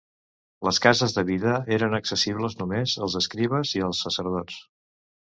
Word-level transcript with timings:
Les 0.67 0.77
cases 0.85 1.11
de 1.17 1.23
Vida 1.25 1.51
eren 1.75 1.93
accessibles 1.97 2.55
només 2.61 2.95
als 3.07 3.17
escribes 3.19 3.75
i 3.81 3.83
als 3.89 4.01
sacerdots. 4.07 4.57